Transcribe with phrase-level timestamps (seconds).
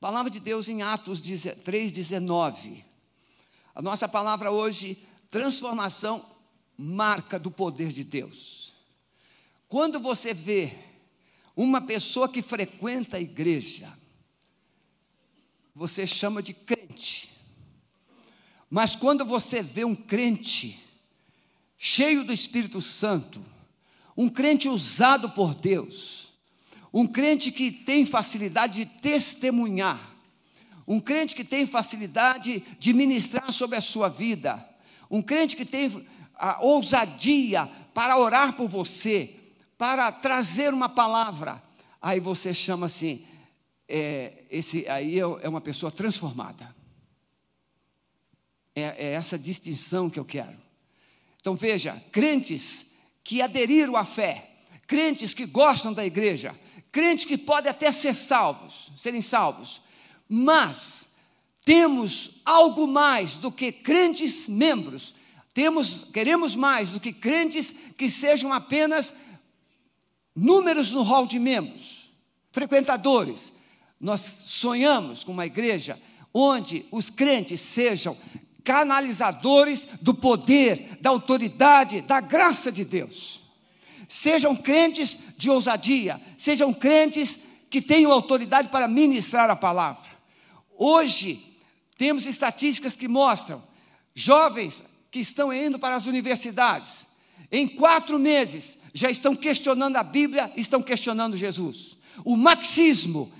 [0.00, 2.82] Palavra de Deus em Atos 3,19.
[3.74, 4.96] A nossa palavra hoje,
[5.30, 6.24] transformação,
[6.74, 8.74] marca do poder de Deus.
[9.68, 10.72] Quando você vê
[11.54, 13.92] uma pessoa que frequenta a igreja,
[15.74, 17.30] você chama de crente.
[18.70, 20.82] Mas quando você vê um crente
[21.76, 23.44] cheio do Espírito Santo,
[24.16, 26.29] um crente usado por Deus,
[26.92, 30.14] um crente que tem facilidade de testemunhar,
[30.86, 34.68] um crente que tem facilidade de ministrar sobre a sua vida,
[35.10, 39.34] um crente que tem a ousadia para orar por você,
[39.76, 41.62] para trazer uma palavra,
[42.00, 43.24] aí você chama assim,
[43.88, 46.74] é, esse aí é, é uma pessoa transformada.
[48.74, 50.56] É, é essa distinção que eu quero.
[51.40, 52.86] Então veja, crentes
[53.24, 54.50] que aderiram à fé,
[54.86, 56.54] crentes que gostam da igreja,
[56.90, 59.80] crentes que podem até ser salvos, serem salvos,
[60.28, 61.14] mas
[61.64, 65.14] temos algo mais do que crentes membros,
[65.52, 69.14] temos, queremos mais do que crentes que sejam apenas
[70.34, 72.10] números no hall de membros,
[72.52, 73.52] frequentadores.
[74.00, 76.00] Nós sonhamos com uma igreja
[76.32, 78.16] onde os crentes sejam
[78.64, 83.39] canalizadores do poder, da autoridade, da graça de Deus.
[84.10, 90.10] Sejam crentes de ousadia, sejam crentes que tenham autoridade para ministrar a palavra.
[90.76, 91.40] Hoje,
[91.96, 93.62] temos estatísticas que mostram
[94.12, 97.06] jovens que estão indo para as universidades,
[97.52, 101.96] em quatro meses, já estão questionando a Bíblia, estão questionando Jesus.
[102.24, 103.32] O marxismo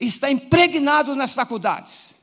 [0.00, 2.13] está impregnado nas faculdades.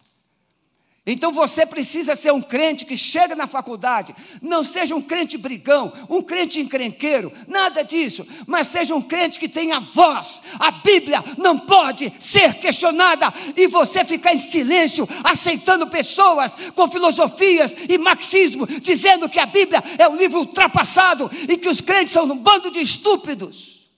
[1.03, 5.91] Então você precisa ser um crente que chega na faculdade, não seja um crente brigão,
[6.07, 10.43] um crente encrenqueiro, nada disso, mas seja um crente que tenha voz.
[10.59, 17.75] A Bíblia não pode ser questionada e você ficar em silêncio, aceitando pessoas com filosofias
[17.89, 22.25] e marxismo, dizendo que a Bíblia é um livro ultrapassado e que os crentes são
[22.25, 23.89] um bando de estúpidos.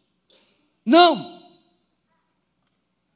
[0.86, 1.44] Não.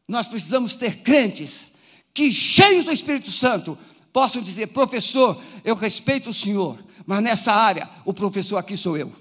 [0.05, 1.76] Nós precisamos ter crentes
[2.17, 3.77] que, cheios do Espírito Santo,
[4.11, 9.13] possam dizer: professor, eu respeito o senhor, mas nessa área, o professor aqui sou eu.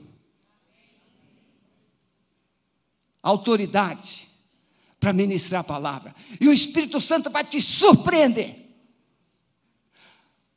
[3.23, 4.27] Autoridade
[4.99, 8.65] para ministrar a palavra, e o Espírito Santo vai te surpreender.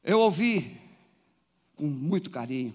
[0.02, 0.80] Eu ouvi
[1.76, 2.74] com muito carinho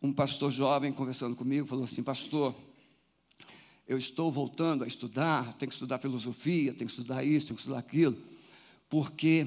[0.00, 2.54] um pastor jovem conversando comigo, falou assim: Pastor,
[3.86, 7.60] eu estou voltando a estudar, tenho que estudar filosofia, tenho que estudar isso, tenho que
[7.60, 8.16] estudar aquilo,
[8.90, 9.46] porque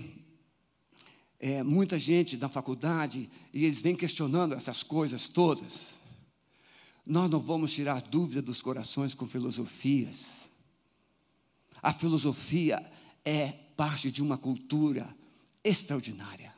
[1.38, 5.96] é, muita gente da faculdade, e eles vêm questionando essas coisas todas.
[7.06, 10.50] Nós não vamos tirar dúvida dos corações com filosofias.
[11.82, 12.82] A filosofia
[13.26, 15.14] é parte de uma cultura
[15.62, 16.53] extraordinária.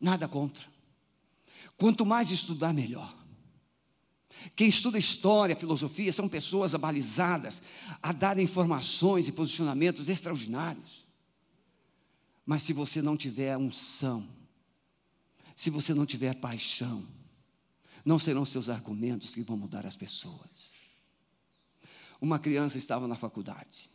[0.00, 0.64] Nada contra.
[1.76, 3.14] Quanto mais estudar, melhor.
[4.56, 7.60] Quem estuda história, filosofia, são pessoas abalizadas
[8.02, 11.03] a dar informações e posicionamentos extraordinários.
[12.44, 14.28] Mas se você não tiver unção,
[15.56, 17.06] se você não tiver paixão,
[18.04, 20.72] não serão seus argumentos que vão mudar as pessoas.
[22.20, 23.90] Uma criança estava na faculdade,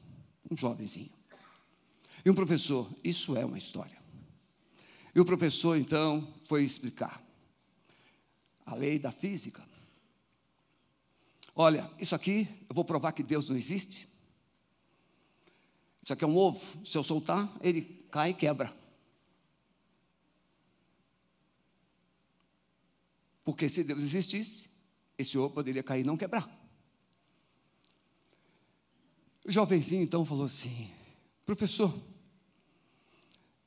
[0.50, 1.12] um jovenzinho,
[2.26, 3.98] e um professor, isso é uma história.
[5.14, 7.24] E o professor então foi explicar
[8.66, 9.68] a lei da física.
[11.56, 14.08] Olha, isso aqui eu vou provar que Deus não existe.
[16.04, 16.62] Isso aqui é um ovo.
[16.86, 18.74] Se eu soltar, ele cai e quebra.
[23.44, 24.70] Porque se Deus existisse,
[25.18, 26.48] esse ovo poderia cair e não quebrar.
[29.46, 30.92] O jovenzinho então falou assim:
[31.46, 32.00] professor,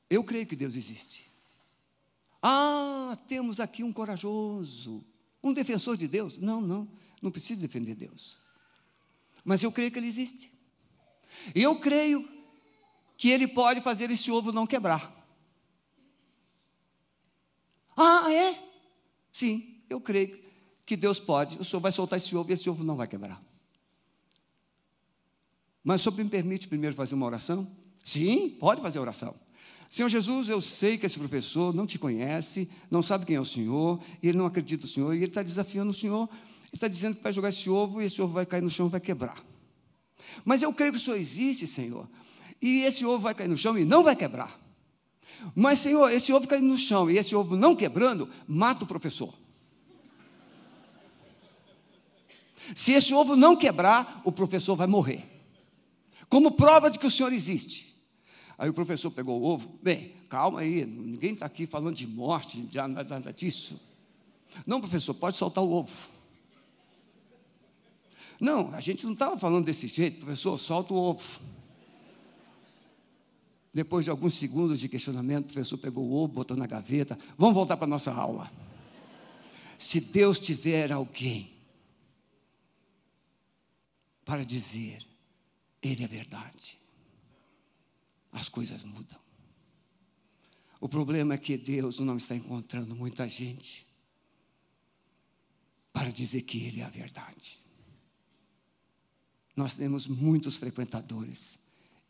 [0.09, 1.29] eu creio que Deus existe.
[2.41, 5.03] Ah, temos aqui um corajoso,
[5.43, 6.37] um defensor de Deus.
[6.37, 6.87] Não, não.
[7.21, 8.37] Não preciso defender Deus.
[9.45, 10.51] Mas eu creio que Ele existe.
[11.55, 12.27] E eu creio
[13.17, 15.11] que Ele pode fazer esse ovo não quebrar.
[17.95, 18.57] Ah, é?
[19.31, 20.39] Sim, eu creio
[20.85, 21.57] que Deus pode.
[21.59, 23.41] O Senhor vai soltar esse ovo e esse ovo não vai quebrar.
[25.83, 27.69] Mas o Senhor me permite primeiro fazer uma oração?
[28.03, 29.35] Sim, pode fazer oração.
[29.89, 33.45] Senhor Jesus, eu sei que esse professor não te conhece, não sabe quem é o
[33.45, 36.27] Senhor, ele não acredita no Senhor, e ele está desafiando o Senhor
[36.73, 38.87] ele está dizendo que vai jogar esse ovo e esse ovo vai cair no chão
[38.87, 39.37] e vai quebrar.
[40.43, 42.09] Mas eu creio que o Senhor existe, Senhor.
[42.61, 44.59] E esse ovo vai cair no chão e não vai quebrar.
[45.55, 49.33] Mas, Senhor, esse ovo caindo no chão e esse ovo não quebrando, mata o professor.
[52.75, 55.23] Se esse ovo não quebrar, o professor vai morrer.
[56.29, 57.93] Como prova de que o Senhor existe.
[58.57, 59.77] Aí o professor pegou o ovo.
[59.81, 63.79] Bem, calma aí, ninguém está aqui falando de morte, de nada disso.
[64.65, 65.91] Não, professor, pode soltar o ovo.
[68.39, 71.41] Não, a gente não estava falando desse jeito, professor, solta o ovo.
[73.73, 77.17] Depois de alguns segundos de questionamento, o professor pegou o ovo, botou na gaveta.
[77.37, 78.51] Vamos voltar para a nossa aula.
[79.79, 81.51] Se Deus tiver alguém
[84.23, 85.03] para dizer,
[85.81, 86.77] Ele é verdade,
[88.31, 89.19] as coisas mudam.
[90.79, 93.87] O problema é que Deus não está encontrando muita gente
[95.91, 97.59] para dizer que Ele é a verdade.
[99.55, 101.57] Nós temos muitos frequentadores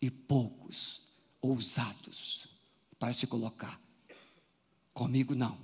[0.02, 1.03] e poucos
[1.44, 2.48] ousados
[2.98, 3.80] para se colocar.
[4.94, 5.60] Comigo não.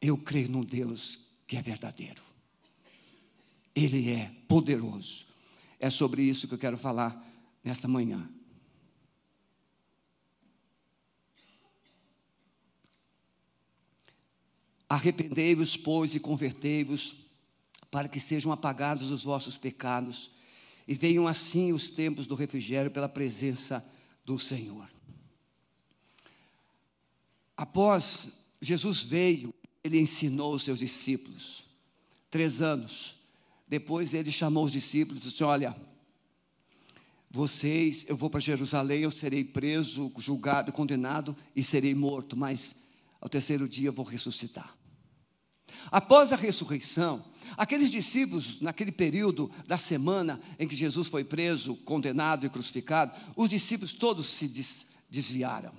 [0.00, 2.22] Eu creio num Deus que é verdadeiro.
[3.74, 5.26] Ele é poderoso.
[5.78, 7.22] É sobre isso que eu quero falar
[7.62, 8.26] nesta manhã.
[14.88, 17.16] Arrependei-vos, pois, e convertei-vos,
[17.90, 20.30] para que sejam apagados os vossos pecados,
[20.86, 23.84] e venham assim os tempos do refrigério pela presença
[24.24, 24.88] do Senhor.
[27.56, 31.64] Após Jesus veio, ele ensinou os seus discípulos,
[32.30, 33.16] três anos.
[33.68, 35.76] Depois ele chamou os discípulos e disse: Olha,
[37.30, 42.86] vocês, eu vou para Jerusalém, eu serei preso, julgado, condenado e serei morto, mas
[43.20, 44.76] ao terceiro dia eu vou ressuscitar.
[45.90, 47.24] Após a ressurreição,
[47.56, 53.48] aqueles discípulos, naquele período da semana em que Jesus foi preso, condenado e crucificado, os
[53.48, 54.50] discípulos todos se
[55.08, 55.72] desviaram.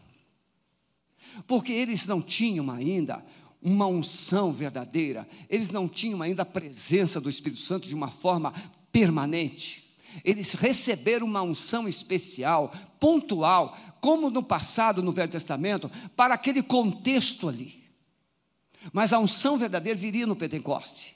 [1.47, 3.23] Porque eles não tinham ainda
[3.61, 8.53] uma unção verdadeira, eles não tinham ainda a presença do Espírito Santo de uma forma
[8.91, 9.95] permanente.
[10.23, 17.49] Eles receberam uma unção especial, pontual, como no passado, no Velho Testamento, para aquele contexto
[17.49, 17.83] ali.
[18.93, 21.14] Mas a unção verdadeira viria no Pentecoste.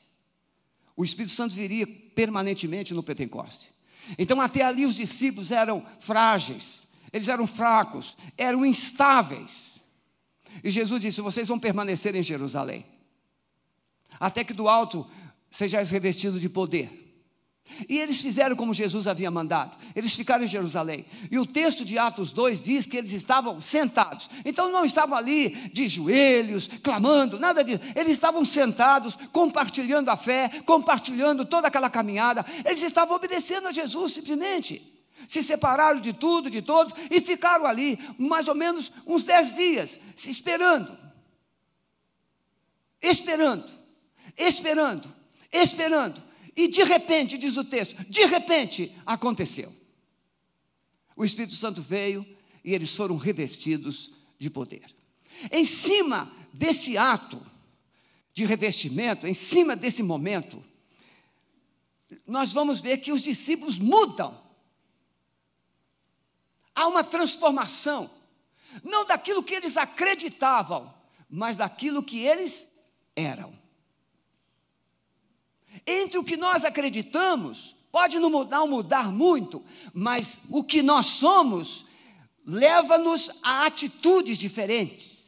[1.00, 3.70] O Espírito Santo viria permanentemente no Pentecoste.
[4.18, 9.80] Então, até ali, os discípulos eram frágeis, eles eram fracos, eram instáveis.
[10.62, 12.86] E Jesus disse: Vocês vão permanecer em Jerusalém,
[14.20, 15.10] até que do alto
[15.50, 17.09] sejais revestidos de poder.
[17.88, 19.78] E eles fizeram como Jesus havia mandado.
[19.96, 21.06] Eles ficaram em Jerusalém.
[21.30, 24.30] E o texto de Atos 2 diz que eles estavam sentados.
[24.44, 27.82] Então não estavam ali de joelhos, clamando, nada disso.
[27.96, 32.46] Eles estavam sentados, compartilhando a fé, compartilhando toda aquela caminhada.
[32.66, 34.96] Eles estavam obedecendo a Jesus simplesmente.
[35.28, 40.00] Se separaram de tudo, de todos, e ficaram ali mais ou menos uns dez dias,
[40.16, 40.98] se esperando.
[43.02, 43.72] Esperando,
[44.38, 45.14] esperando,
[45.52, 46.29] esperando
[46.60, 49.74] e de repente, diz o texto, de repente aconteceu.
[51.16, 52.26] O Espírito Santo veio
[52.66, 54.94] e eles foram revestidos de poder.
[55.54, 57.42] Em cima desse ato
[58.34, 60.62] de revestimento, em cima desse momento,
[62.28, 64.38] nós vamos ver que os discípulos mudam.
[66.76, 68.10] Há uma transformação,
[68.84, 70.94] não daquilo que eles acreditavam,
[71.30, 72.72] mas daquilo que eles
[73.16, 73.59] eram.
[75.90, 81.08] Entre o que nós acreditamos, pode não mudar, não mudar muito, mas o que nós
[81.08, 81.84] somos
[82.46, 85.20] leva-nos a atitudes diferentes.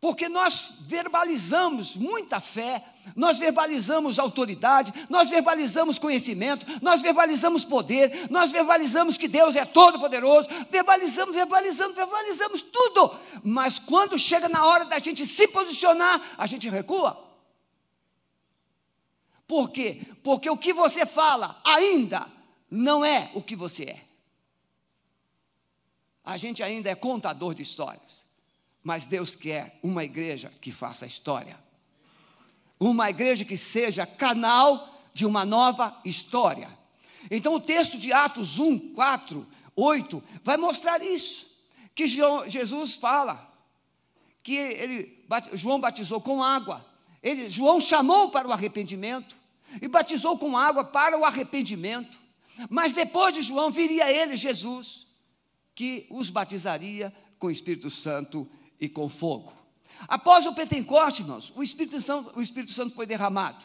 [0.00, 2.82] Porque nós verbalizamos muita fé,
[3.14, 10.48] nós verbalizamos autoridade, nós verbalizamos conhecimento, nós verbalizamos poder, nós verbalizamos que Deus é todo-poderoso,
[10.70, 13.14] verbalizamos, verbalizamos, verbalizamos tudo.
[13.44, 17.29] Mas quando chega na hora da gente se posicionar, a gente recua.
[19.50, 20.00] Por quê?
[20.22, 22.24] Porque o que você fala ainda
[22.70, 24.04] não é o que você é.
[26.24, 28.24] A gente ainda é contador de histórias,
[28.80, 31.58] mas Deus quer uma igreja que faça história.
[32.78, 36.70] Uma igreja que seja canal de uma nova história.
[37.28, 41.50] Então o texto de Atos 1, 4, 8 vai mostrar isso.
[41.92, 43.52] Que Jesus fala
[44.44, 46.86] que ele, João batizou com água.
[47.20, 49.39] Ele, João chamou para o arrependimento
[49.80, 52.18] e batizou com água para o arrependimento.
[52.68, 55.06] Mas depois de João viria ele, Jesus,
[55.74, 58.48] que os batizaria com o Espírito Santo
[58.80, 59.52] e com fogo.
[60.08, 63.64] Após o Pentecoste, irmãos, o Espírito Santo, o Espírito Santo foi derramado.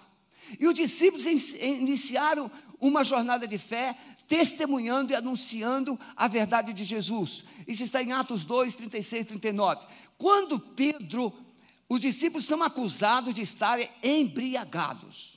[0.60, 3.98] E os discípulos iniciaram uma jornada de fé,
[4.28, 7.44] testemunhando e anunciando a verdade de Jesus.
[7.68, 9.86] Isso está em Atos 2, 36, 39.
[10.18, 11.34] Quando Pedro,
[11.88, 15.35] os discípulos são acusados de estarem embriagados.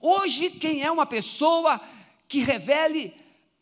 [0.00, 1.80] Hoje, quem é uma pessoa
[2.28, 3.14] que revele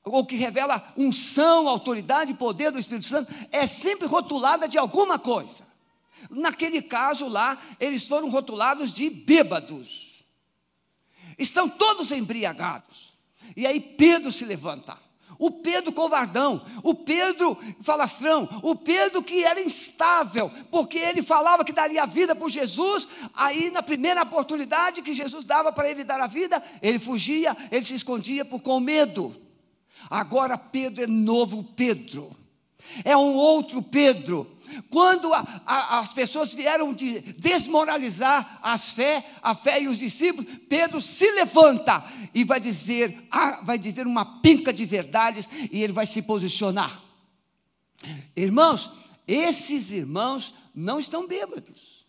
[0.05, 5.65] ou que revela unção, autoridade poder do Espírito Santo, é sempre rotulada de alguma coisa.
[6.29, 10.25] Naquele caso lá, eles foram rotulados de bêbados.
[11.39, 13.13] Estão todos embriagados.
[13.57, 14.99] E aí Pedro se levanta.
[15.43, 21.73] O Pedro covardão, o Pedro falastrão, o Pedro que era instável, porque ele falava que
[21.73, 26.21] daria a vida por Jesus, aí na primeira oportunidade que Jesus dava para ele dar
[26.21, 29.35] a vida, ele fugia, ele se escondia por com medo.
[30.09, 32.31] Agora Pedro é novo Pedro,
[33.05, 34.47] é um outro Pedro,
[34.91, 40.51] quando a, a, as pessoas vieram de desmoralizar as fé, a fé e os discípulos,
[40.69, 45.93] Pedro se levanta e vai dizer, ah, vai dizer uma pinca de verdades e ele
[45.93, 47.03] vai se posicionar.
[48.35, 48.91] Irmãos,
[49.27, 52.07] esses irmãos não estão bêbados.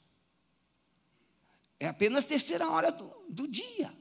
[1.79, 3.93] É apenas terceira hora do, do dia.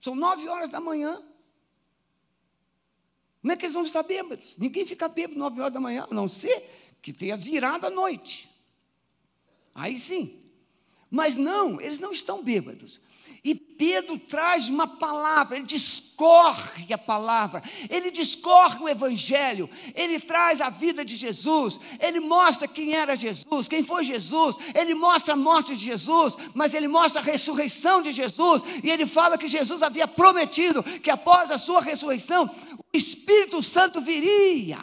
[0.00, 1.22] São nove horas da manhã.
[3.40, 4.54] Como é que eles vão estar bêbados?
[4.56, 8.48] Ninguém fica bêbado nove horas da manhã, a não ser que tenha virado a noite.
[9.74, 10.38] Aí sim.
[11.10, 13.00] Mas não, eles não estão bêbados.
[13.44, 20.60] E Pedro traz uma palavra, ele discorre a palavra, ele discorre o evangelho, ele traz
[20.60, 25.36] a vida de Jesus, ele mostra quem era Jesus, quem foi Jesus, ele mostra a
[25.36, 29.82] morte de Jesus, mas ele mostra a ressurreição de Jesus, e ele fala que Jesus
[29.82, 34.78] havia prometido que após a sua ressurreição, o Espírito Santo viria.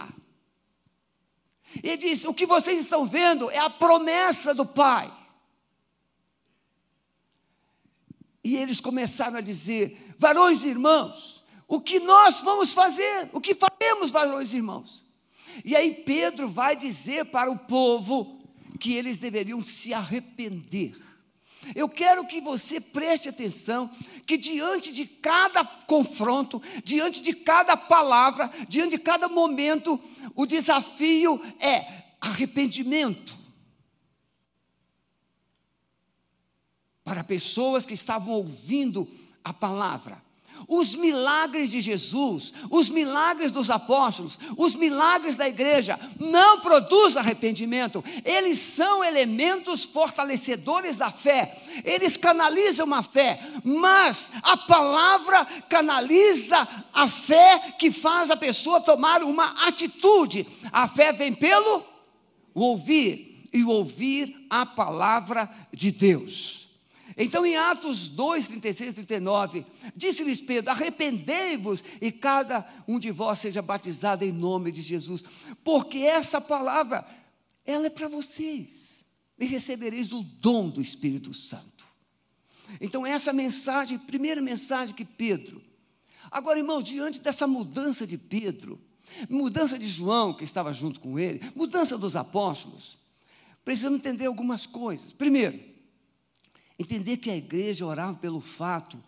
[1.83, 5.11] Ele diz: O que vocês estão vendo é a promessa do Pai.
[8.43, 13.29] E eles começaram a dizer: Varões e irmãos, o que nós vamos fazer?
[13.31, 15.05] O que faremos, varões e irmãos?
[15.63, 18.39] E aí Pedro vai dizer para o povo
[18.79, 20.93] que eles deveriam se arrepender.
[21.75, 23.89] Eu quero que você preste atenção
[24.25, 29.99] que diante de cada confronto, diante de cada palavra, diante de cada momento,
[30.35, 33.37] o desafio é arrependimento.
[37.03, 39.09] Para pessoas que estavam ouvindo
[39.43, 40.28] a palavra
[40.67, 48.03] os milagres de Jesus, os milagres dos apóstolos, os milagres da igreja não produzem arrependimento,
[48.23, 57.07] eles são elementos fortalecedores da fé, eles canalizam a fé, mas a palavra canaliza a
[57.07, 60.45] fé que faz a pessoa tomar uma atitude.
[60.71, 61.83] A fé vem pelo
[62.53, 66.68] ouvir, e ouvir a palavra de Deus.
[67.21, 73.39] Então, em Atos 2, 36 e 39, disse-lhes Pedro: Arrependei-vos e cada um de vós
[73.39, 75.21] seja batizado em nome de Jesus,
[75.61, 77.05] porque essa palavra,
[77.65, 79.03] ela é para vocês,
[79.37, 81.85] e recebereis o dom do Espírito Santo.
[82.79, 85.61] Então, essa mensagem, primeira mensagem que Pedro.
[86.31, 88.79] Agora, irmãos, diante dessa mudança de Pedro,
[89.29, 92.97] mudança de João, que estava junto com ele, mudança dos apóstolos,
[93.65, 95.11] precisamos entender algumas coisas.
[95.11, 95.68] Primeiro,
[96.79, 99.03] Entender que a igreja orava pelo fato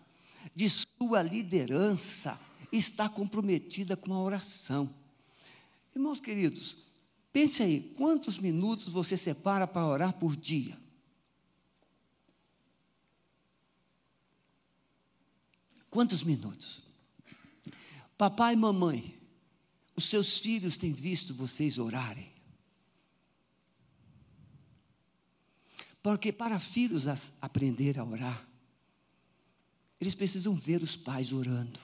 [0.54, 2.38] de sua liderança
[2.70, 4.94] estar comprometida com a oração.
[5.94, 6.76] Irmãos queridos,
[7.32, 10.78] pense aí, quantos minutos você separa para orar por dia?
[15.90, 16.82] Quantos minutos?
[18.16, 19.18] Papai e mamãe,
[19.94, 22.31] os seus filhos têm visto vocês orarem?
[26.02, 27.06] Porque para filhos
[27.40, 28.48] aprender a orar,
[30.00, 31.78] eles precisam ver os pais orando.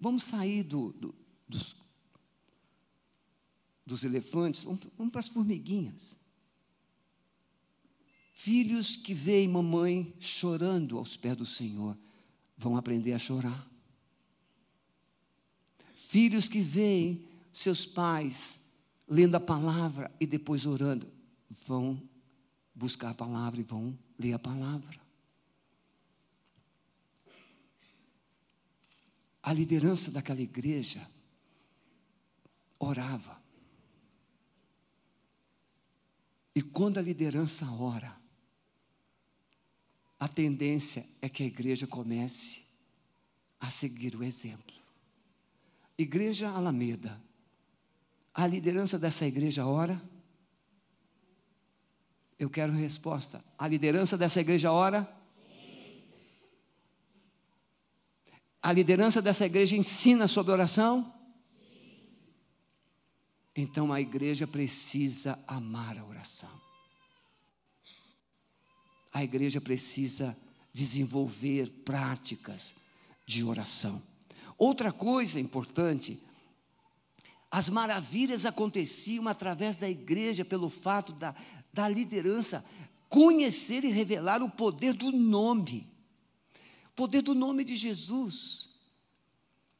[0.00, 1.14] Vamos sair do, do,
[1.46, 1.76] dos,
[3.84, 6.16] dos elefantes, vamos, vamos para as formiguinhas.
[8.32, 11.98] Filhos que veem mamãe chorando aos pés do Senhor,
[12.56, 13.68] vão aprender a chorar.
[15.94, 18.60] Filhos que veem seus pais
[19.08, 21.10] lendo a palavra e depois orando,
[21.66, 22.00] vão
[22.74, 25.00] buscar a palavra e vão ler a palavra.
[29.42, 31.08] A liderança daquela igreja
[32.78, 33.40] orava.
[36.54, 38.14] E quando a liderança ora,
[40.20, 42.66] a tendência é que a igreja comece
[43.58, 44.76] a seguir o exemplo.
[45.96, 47.27] Igreja Alameda
[48.38, 50.00] a liderança dessa igreja ora?
[52.38, 53.44] Eu quero resposta.
[53.58, 55.02] A liderança dessa igreja ora?
[55.50, 56.04] Sim.
[58.62, 61.12] A liderança dessa igreja ensina sobre oração?
[61.58, 62.06] Sim.
[63.56, 66.60] Então a igreja precisa amar a oração.
[69.12, 70.38] A igreja precisa
[70.72, 72.72] desenvolver práticas
[73.26, 74.00] de oração.
[74.56, 76.22] Outra coisa importante,
[77.50, 81.34] as maravilhas aconteciam através da igreja, pelo fato da,
[81.72, 82.64] da liderança
[83.08, 85.86] conhecer e revelar o poder do nome,
[86.88, 88.68] o poder do nome de Jesus.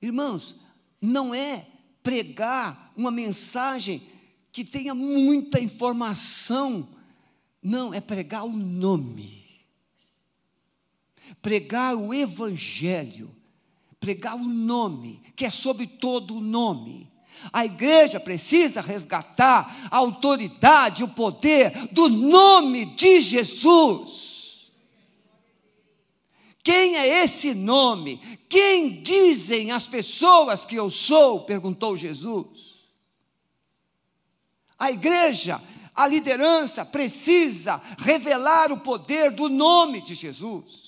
[0.01, 0.57] Irmãos,
[1.01, 1.67] não é
[2.03, 4.03] pregar uma mensagem
[4.51, 6.89] que tenha muita informação,
[7.63, 9.45] não, é pregar o nome,
[11.43, 13.31] pregar o Evangelho,
[14.01, 17.08] pregar o nome, que é sobre todo o nome.
[17.53, 24.71] A igreja precisa resgatar a autoridade, o poder do nome de Jesus.
[26.63, 28.21] Quem é esse nome?
[28.49, 31.41] Quem dizem as pessoas que eu sou?
[31.41, 32.85] perguntou Jesus.
[34.79, 35.61] A igreja,
[35.95, 40.88] a liderança precisa revelar o poder do nome de Jesus.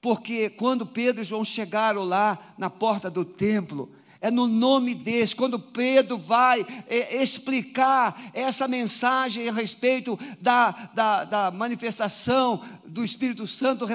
[0.00, 3.90] Porque quando Pedro e João chegaram lá na porta do templo,
[4.20, 11.24] é no nome desse, quando Pedro vai é, explicar essa mensagem a respeito da, da,
[11.24, 13.86] da, manifestação do Espírito Santo,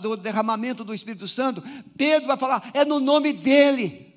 [0.00, 1.62] do derramamento do Espírito Santo,
[1.96, 4.13] Pedro vai falar, é no nome dele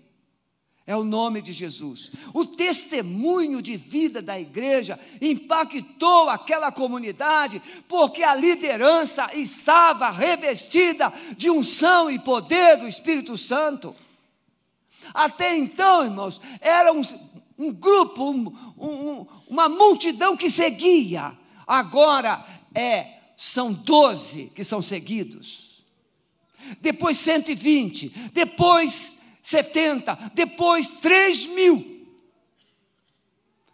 [0.88, 2.14] é o nome de Jesus.
[2.34, 11.52] O testemunho de vida da igreja impactou aquela comunidade, porque a liderança estava revestida de
[11.52, 13.94] unção e poder do Espírito Santo.
[15.14, 17.02] Até então, irmãos, era um,
[17.58, 21.38] um grupo, um, um, uma multidão que seguia.
[21.68, 25.84] Agora é, são doze que são seguidos.
[26.80, 29.17] Depois 120, depois
[29.48, 32.06] 70, depois 3 mil.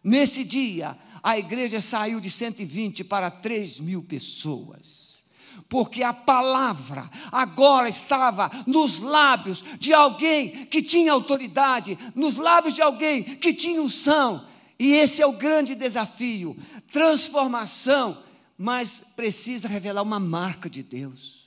[0.03, 5.23] Nesse dia, a igreja saiu de 120 para 3 mil pessoas.
[5.67, 12.81] Porque a palavra agora estava nos lábios de alguém que tinha autoridade, nos lábios de
[12.83, 14.45] alguém que tinha unção.
[14.77, 16.55] E esse é o grande desafio:
[16.91, 18.21] transformação,
[18.55, 21.42] mas precisa revelar uma marca de Deus.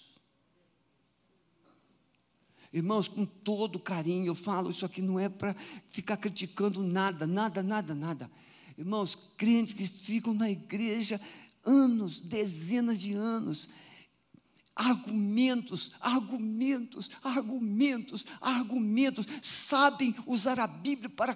[2.77, 7.63] Irmãos, com todo carinho, eu falo, isso aqui não é para ficar criticando nada, nada,
[7.63, 8.31] nada, nada.
[8.77, 11.19] Irmãos, crentes que ficam na igreja
[11.65, 13.67] anos, dezenas de anos,
[14.75, 21.35] argumentos, argumentos, argumentos, argumentos, sabem usar a Bíblia para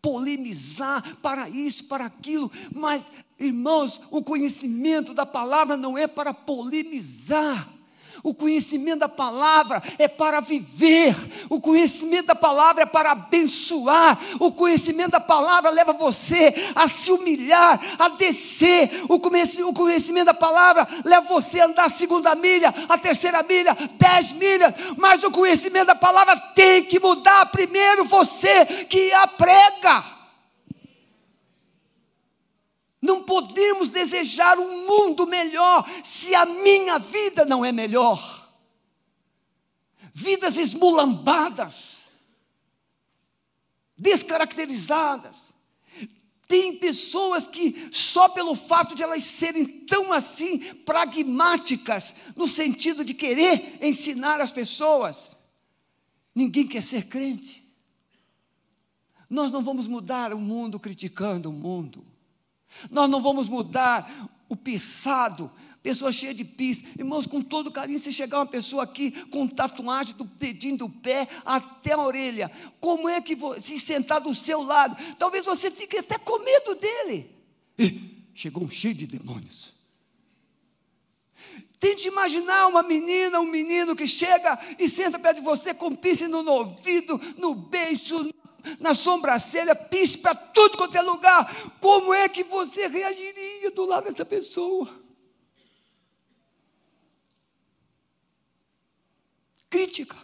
[0.00, 7.75] polemizar, para isso, para aquilo, mas, irmãos, o conhecimento da palavra não é para polemizar.
[8.26, 11.14] O conhecimento da palavra é para viver,
[11.48, 17.12] o conhecimento da palavra é para abençoar, o conhecimento da palavra leva você a se
[17.12, 19.20] humilhar, a descer, o
[19.72, 24.74] conhecimento da palavra leva você a andar a segunda milha, a terceira milha, dez milhas,
[24.96, 30.15] mas o conhecimento da palavra tem que mudar primeiro você que a prega.
[33.06, 38.50] Não podemos desejar um mundo melhor se a minha vida não é melhor.
[40.12, 42.10] Vidas esmulambadas,
[43.96, 45.54] descaracterizadas.
[46.48, 53.14] Tem pessoas que, só pelo fato de elas serem tão assim pragmáticas, no sentido de
[53.14, 55.36] querer ensinar as pessoas,
[56.34, 57.64] ninguém quer ser crente.
[59.28, 62.15] Nós não vamos mudar o mundo criticando o mundo.
[62.90, 65.50] Nós não vamos mudar o pisado,
[65.86, 66.82] pessoa cheia de pis.
[66.98, 71.28] Irmãos, com todo carinho, se chegar uma pessoa aqui com tatuagem do dedinho do pé
[71.44, 72.50] até a orelha,
[72.80, 76.74] como é que você, se sentar do seu lado, talvez você fique até com medo
[76.74, 77.30] dele.
[77.78, 79.72] Ih, chegou um cheio de demônios.
[81.78, 86.26] Tente imaginar uma menina, um menino que chega e senta perto de você com piercing
[86.26, 88.28] no ouvido, no beiço,
[88.80, 91.54] na sobrancelha, pisse para tudo quanto é lugar.
[91.80, 94.88] Como é que você reagiria do lado dessa pessoa?
[99.68, 100.16] Crítica.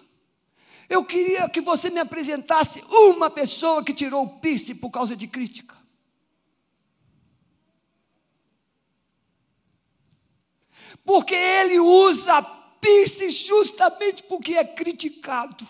[0.88, 5.26] Eu queria que você me apresentasse uma pessoa que tirou o piercing por causa de
[5.26, 5.76] crítica.
[11.05, 12.42] Porque ele usa
[12.81, 15.66] piercing justamente porque é criticado.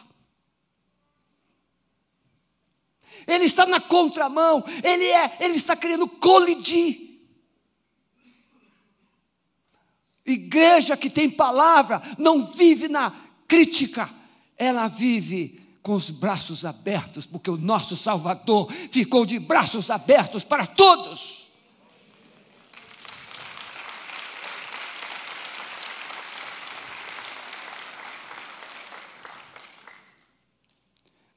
[3.26, 7.11] Ele está na contramão, ele é, ele está querendo colidir.
[10.24, 13.12] Igreja que tem palavra não vive na
[13.48, 14.08] crítica,
[14.56, 20.64] ela vive com os braços abertos, porque o nosso Salvador ficou de braços abertos para
[20.64, 21.41] todos.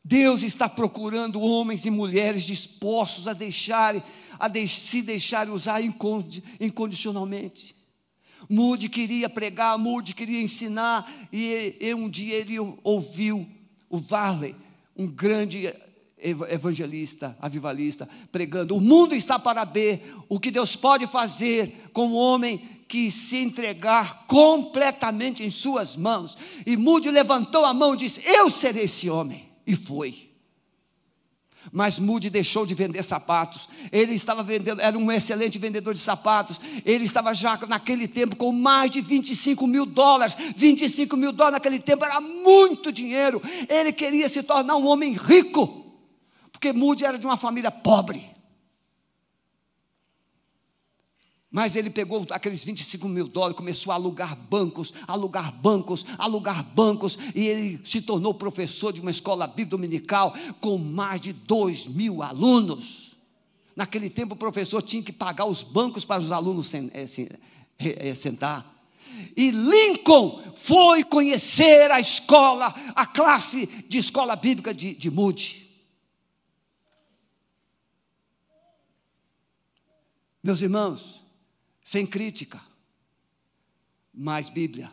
[0.07, 4.03] Deus está procurando homens e mulheres dispostos a deixarem,
[4.37, 5.81] a de, se deixarem usar
[6.59, 7.75] incondicionalmente.
[8.47, 13.49] Mude queria pregar, Mude queria ensinar, e, e um dia ele ouviu
[13.89, 14.55] o Varley,
[14.95, 15.73] um grande
[16.19, 22.15] evangelista, avivalista, pregando: o mundo está para ver o que Deus pode fazer com o
[22.15, 26.37] homem que se entregar completamente em suas mãos.
[26.63, 29.44] E Mude levantou a mão e disse: Eu serei esse homem.
[29.65, 30.35] E foi.
[31.71, 33.67] Mas Moody deixou de vender sapatos.
[33.91, 36.59] Ele estava vendendo, era um excelente vendedor de sapatos.
[36.85, 40.35] Ele estava já naquele tempo com mais de 25 mil dólares.
[40.55, 43.41] 25 mil dólares naquele tempo era muito dinheiro.
[43.67, 45.85] Ele queria se tornar um homem rico,
[46.51, 48.34] porque Moody era de uma família pobre.
[51.55, 57.17] Mas ele pegou aqueles 25 mil dólares, começou a alugar bancos, alugar bancos, alugar bancos,
[57.33, 62.21] e ele se tornou professor de uma escola bíblica dominical com mais de 2 mil
[62.21, 63.15] alunos.
[63.73, 66.89] Naquele tempo, o professor tinha que pagar os bancos para os alunos eh,
[67.79, 68.75] eh, sentar.
[69.33, 75.71] E Lincoln foi conhecer a escola, a classe de escola bíblica de, de Moody.
[80.43, 81.23] Meus irmãos,
[81.85, 82.59] sem crítica,
[84.11, 84.91] mais Bíblia.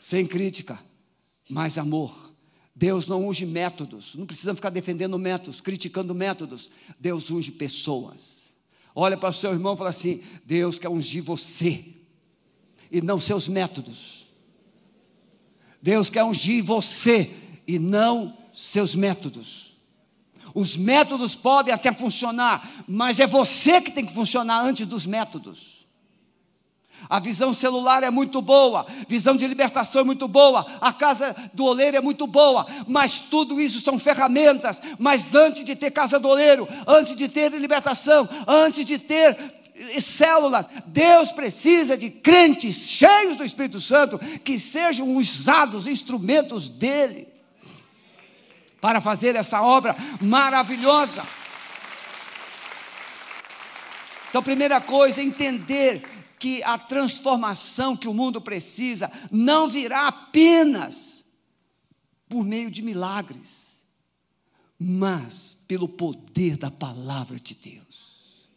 [0.00, 0.76] Sem crítica,
[1.48, 2.34] mais amor.
[2.74, 6.68] Deus não unge métodos, não precisamos ficar defendendo métodos, criticando métodos.
[6.98, 8.52] Deus unge pessoas.
[8.94, 11.84] Olha para o seu irmão e fala assim: Deus quer ungir você,
[12.90, 14.26] e não seus métodos.
[15.80, 17.30] Deus quer ungir você,
[17.64, 19.79] e não seus métodos.
[20.54, 25.80] Os métodos podem até funcionar, mas é você que tem que funcionar antes dos métodos.
[27.08, 31.64] A visão celular é muito boa, visão de libertação é muito boa, a casa do
[31.64, 34.80] oleiro é muito boa, mas tudo isso são ferramentas.
[34.98, 39.36] Mas antes de ter casa do oleiro, antes de ter libertação, antes de ter
[39.98, 47.29] células, Deus precisa de crentes cheios do Espírito Santo que sejam usados instrumentos dele
[48.80, 51.22] para fazer essa obra maravilhosa.
[54.30, 56.02] Então, primeira coisa, entender
[56.38, 61.24] que a transformação que o mundo precisa não virá apenas
[62.28, 63.84] por meio de milagres,
[64.78, 68.48] mas pelo poder da palavra de Deus.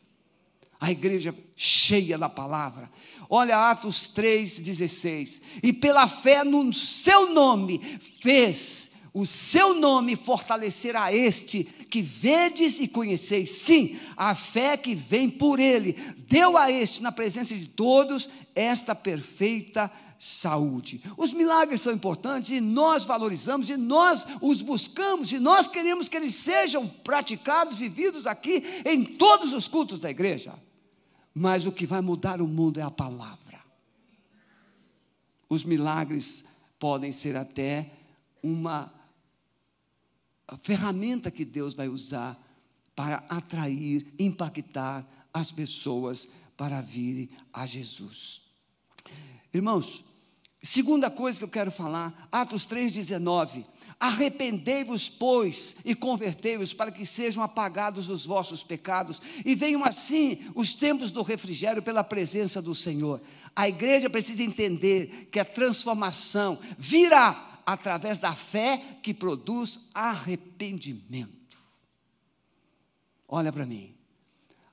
[0.79, 2.89] A igreja cheia da palavra.
[3.29, 5.41] Olha Atos 3,16.
[5.63, 12.87] E pela fé no seu nome fez o seu nome fortalecerá este que vedes e
[12.87, 13.51] conheceis.
[13.51, 15.93] Sim, a fé que vem por ele
[16.27, 21.03] deu a este, na presença de todos, esta perfeita saúde.
[21.15, 26.17] Os milagres são importantes e nós valorizamos e nós os buscamos e nós queremos que
[26.17, 30.55] eles sejam praticados, vividos aqui em todos os cultos da igreja.
[31.35, 33.61] Mas o que vai mudar o mundo é a palavra.
[35.47, 36.45] Os milagres
[36.79, 37.91] podem ser até
[38.41, 39.02] uma
[40.47, 42.39] a ferramenta que Deus vai usar
[42.95, 48.41] para atrair, impactar as pessoas para virem a Jesus.
[49.53, 50.03] Irmãos,
[50.61, 53.65] segunda coisa que eu quero falar, Atos 3,19.
[53.99, 60.73] Arrependei-vos, pois, e convertei-vos, para que sejam apagados os vossos pecados, e venham assim os
[60.73, 63.21] tempos do refrigério pela presença do Senhor.
[63.55, 71.57] A igreja precisa entender que a transformação virá através da fé que produz arrependimento.
[73.27, 73.95] Olha para mim.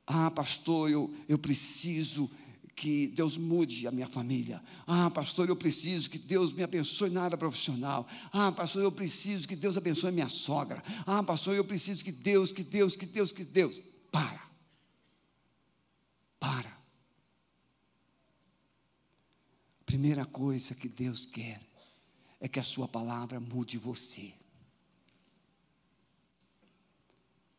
[0.06, 2.30] Ah, pastor, eu, eu preciso
[2.74, 4.62] que Deus mude a minha família.
[4.86, 8.06] Ah, pastor, eu preciso que Deus me abençoe na área profissional.
[8.32, 10.82] Ah, pastor, eu preciso que Deus abençoe minha sogra.
[11.06, 13.80] Ah, pastor, eu preciso que Deus, que Deus, que Deus, que Deus.
[14.10, 14.42] Para.
[16.38, 16.76] Para.
[19.86, 21.69] Primeira coisa que Deus quer
[22.40, 24.32] é que a sua palavra mude você.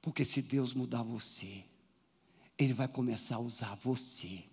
[0.01, 1.63] Porque se Deus mudar você,
[2.57, 4.43] Ele vai começar a usar você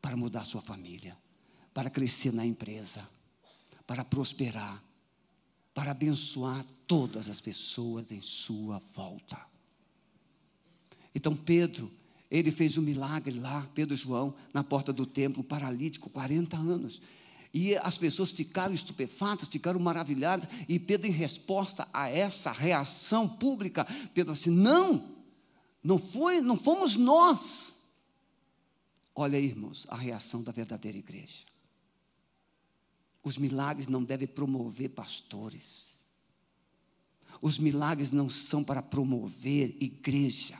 [0.00, 1.16] para mudar a sua família,
[1.74, 3.06] para crescer na empresa,
[3.86, 4.82] para prosperar,
[5.74, 9.38] para abençoar todas as pessoas em sua volta.
[11.14, 11.92] Então Pedro,
[12.30, 17.02] ele fez um milagre lá, Pedro e João, na porta do templo, paralítico, 40 anos.
[17.52, 20.48] E as pessoas ficaram estupefatas, ficaram maravilhadas.
[20.68, 25.16] E Pedro, em resposta a essa reação pública, Pedro assim: não,
[25.82, 27.78] não foi, não fomos nós.
[29.14, 31.44] Olha, irmãos, a reação da verdadeira igreja.
[33.22, 35.98] Os milagres não devem promover pastores.
[37.40, 40.58] Os milagres não são para promover igreja.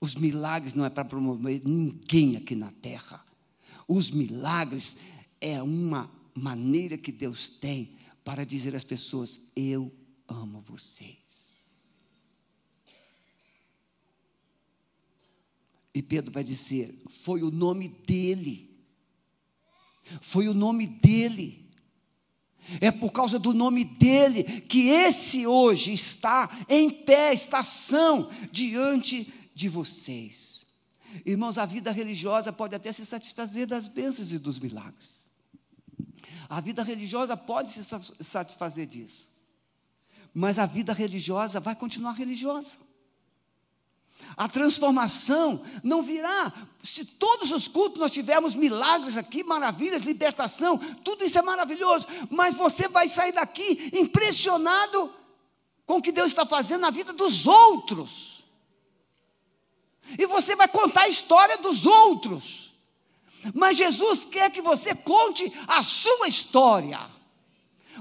[0.00, 3.24] Os milagres não é para promover ninguém aqui na terra.
[3.86, 4.96] Os milagres
[5.40, 7.90] é uma maneira que Deus tem
[8.24, 9.92] para dizer às pessoas: Eu
[10.28, 11.76] amo vocês.
[15.94, 18.76] E Pedro vai dizer: Foi o nome dele.
[20.20, 21.66] Foi o nome dele.
[22.80, 29.32] É por causa do nome dele que esse hoje está em pé, está são diante
[29.54, 30.65] de vocês.
[31.24, 35.30] Irmãos, a vida religiosa pode até se satisfazer das bênçãos e dos milagres.
[36.48, 37.82] A vida religiosa pode se
[38.20, 39.28] satisfazer disso.
[40.32, 42.78] Mas a vida religiosa vai continuar religiosa.
[44.36, 46.52] A transformação não virá.
[46.82, 52.54] Se todos os cultos nós tivermos milagres aqui, maravilhas, libertação, tudo isso é maravilhoso, mas
[52.54, 55.12] você vai sair daqui impressionado
[55.84, 58.35] com o que Deus está fazendo na vida dos outros.
[60.18, 62.74] E você vai contar a história dos outros.
[63.54, 66.98] Mas Jesus quer que você conte a sua história.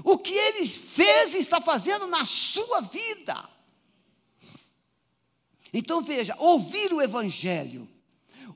[0.04, 3.50] O que ele fez e está fazendo na sua vida.
[5.74, 7.88] Então veja, ouvir o Evangelho.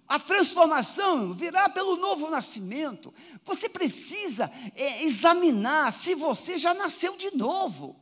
[0.08, 3.13] A transformação virá pelo novo nascimento.
[3.43, 7.98] Você precisa é, examinar se você já nasceu de novo.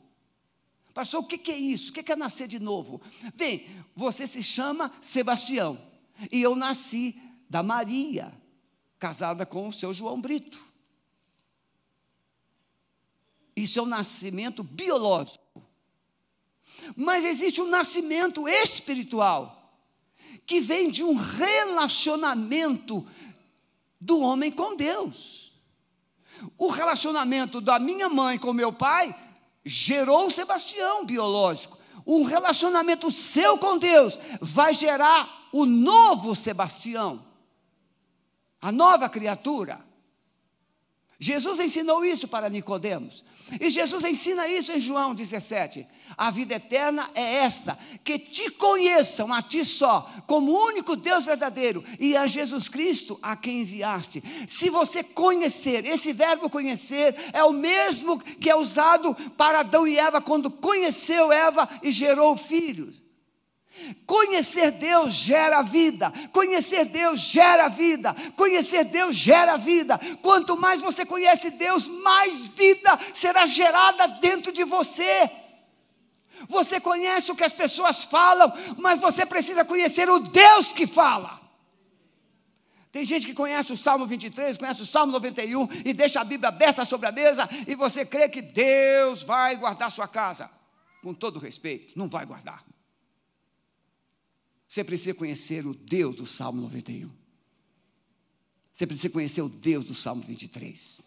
[0.97, 1.91] Pastor, o que, é isso?
[1.91, 2.99] O que, é nascer de novo?
[3.36, 5.79] Bem, você se chama Sebastião.
[6.31, 7.15] E eu nasci
[7.47, 8.33] da Maria,
[8.97, 10.60] casada com o seu João Brito.
[13.55, 15.62] Isso é um nascimento biológico.
[16.95, 19.79] Mas existe um nascimento espiritual,
[20.47, 23.05] que vem de um relacionamento
[24.01, 25.53] do homem com Deus.
[26.57, 29.27] O relacionamento da minha mãe com meu pai
[29.67, 31.77] gerou o Sebastião biológico.
[32.06, 37.25] Um relacionamento seu com Deus vai gerar o novo Sebastião,
[38.62, 39.86] a nova criatura.
[41.19, 43.23] Jesus ensinou isso para Nicodemos.
[43.60, 45.88] E Jesus ensina isso em João 17.
[46.17, 51.83] A vida eterna é esta: que te conheçam a ti só, como único Deus verdadeiro,
[51.99, 54.23] e a Jesus Cristo a quem enviaste.
[54.47, 59.97] Se você conhecer, esse verbo conhecer é o mesmo que é usado para Adão e
[59.97, 63.07] Eva quando conheceu Eva e gerou filhos.
[64.06, 70.00] Conhecer Deus gera vida, conhecer Deus gera vida, conhecer Deus gera vida.
[70.22, 75.30] Quanto mais você conhece Deus, mais vida será gerada dentro de você.
[76.48, 81.42] Você conhece o que as pessoas falam, mas você precisa conhecer o Deus que fala.
[82.92, 86.50] Tem gente que conhece o Salmo 23, conhece o Salmo 91 e deixa a Bíblia
[86.50, 90.50] aberta sobre a mesa e você crê que Deus vai guardar sua casa.
[91.04, 92.66] Com todo respeito, não vai guardar.
[94.67, 97.10] Você precisa conhecer o Deus do Salmo 91.
[98.73, 101.01] Você precisa conhecer o Deus do Salmo 23.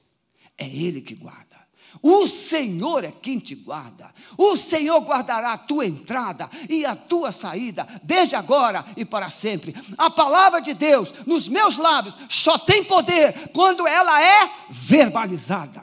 [0.56, 1.60] É Ele que guarda.
[2.02, 4.12] O Senhor é quem te guarda.
[4.38, 9.74] O Senhor guardará a tua entrada e a tua saída, desde agora e para sempre.
[9.98, 15.82] A palavra de Deus nos meus lábios só tem poder quando ela é verbalizada.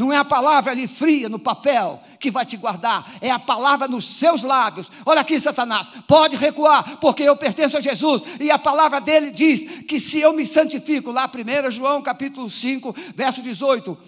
[0.00, 3.86] Não é a palavra ali fria no papel que vai te guardar, é a palavra
[3.86, 4.90] nos seus lábios.
[5.04, 9.62] Olha aqui, Satanás, pode recuar, porque eu pertenço a Jesus, e a palavra dele diz
[9.82, 13.98] que se eu me santifico, lá 1 João capítulo 5, verso 18.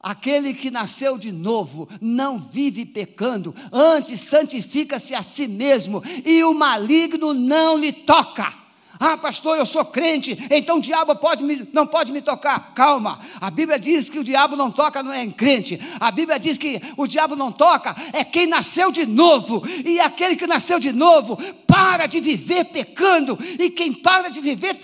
[0.00, 6.52] Aquele que nasceu de novo não vive pecando, antes santifica-se a si mesmo, e o
[6.52, 8.59] maligno não lhe toca.
[9.02, 12.74] Ah, pastor, eu sou crente, então o diabo pode me, não pode me tocar.
[12.74, 15.80] Calma, a Bíblia diz que o diabo não toca, não é em crente.
[15.98, 19.62] A Bíblia diz que o diabo não toca, é quem nasceu de novo.
[19.86, 23.38] E aquele que nasceu de novo para de viver pecando.
[23.58, 24.74] E quem para de viver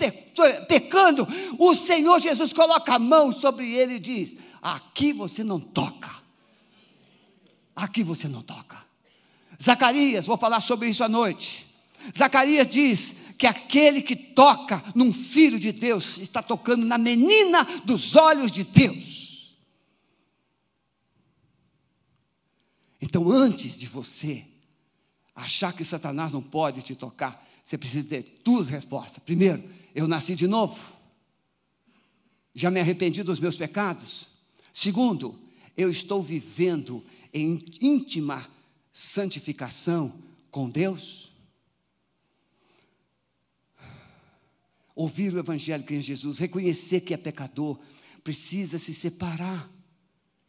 [0.67, 1.27] pecando,
[1.59, 6.09] o Senhor Jesus coloca a mão sobre ele e diz: Aqui você não toca.
[7.75, 8.77] Aqui você não toca.
[9.61, 11.66] Zacarias, vou falar sobre isso à noite.
[12.15, 18.15] Zacarias diz: que aquele que toca num filho de Deus está tocando na menina dos
[18.15, 19.55] olhos de Deus.
[22.99, 24.43] Então, antes de você
[25.35, 29.23] achar que Satanás não pode te tocar, você precisa ter duas respostas.
[29.23, 30.95] Primeiro, eu nasci de novo,
[32.55, 34.29] já me arrependi dos meus pecados.
[34.73, 35.39] Segundo,
[35.75, 38.49] eu estou vivendo em íntima
[38.91, 40.11] santificação
[40.49, 41.31] com Deus.
[44.97, 47.79] Ouvir o Evangelho que é Jesus, reconhecer que é pecador,
[48.23, 49.71] precisa se separar.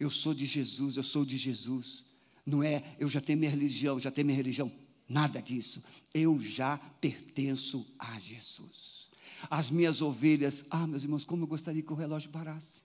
[0.01, 2.03] Eu sou de Jesus, eu sou de Jesus.
[2.47, 4.73] Não é eu já tenho minha religião, já tenho minha religião.
[5.07, 5.85] Nada disso.
[6.15, 9.11] Eu já pertenço a Jesus.
[9.51, 12.83] As minhas ovelhas, ah, meus irmãos, como eu gostaria que o relógio parasse.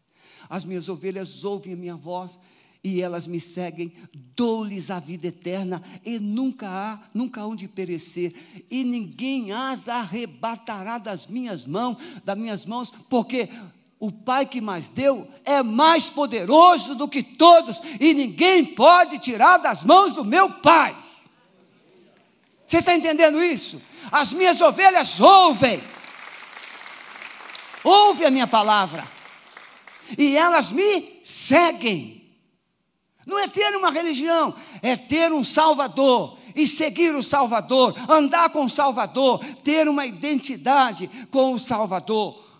[0.50, 2.38] As minhas ovelhas ouvem a minha voz
[2.84, 3.94] e elas me seguem,
[4.36, 8.34] dou-lhes a vida eterna e nunca há, nunca hão de perecer,
[8.70, 13.48] e ninguém as arrebatará das minhas mãos, das minhas mãos, porque
[13.98, 19.60] o Pai que mais deu é mais poderoso do que todos, e ninguém pode tirar
[19.60, 20.94] das mãos do meu Pai.
[22.68, 23.82] Você está entendendo isso?
[24.12, 25.82] As minhas ovelhas ouvem,
[27.82, 29.08] ouve a minha palavra,
[30.18, 32.23] e elas me seguem.
[33.26, 38.66] Não é ter uma religião, é ter um Salvador e seguir o Salvador, andar com
[38.66, 42.54] o Salvador, ter uma identidade com o Salvador.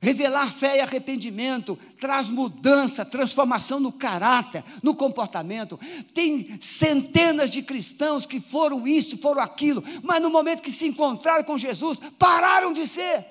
[0.00, 5.78] Revelar fé e arrependimento traz mudança, transformação no caráter, no comportamento.
[6.12, 11.44] Tem centenas de cristãos que foram isso, foram aquilo, mas no momento que se encontraram
[11.44, 13.24] com Jesus, pararam de ser.